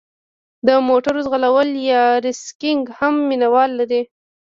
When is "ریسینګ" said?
2.25-2.83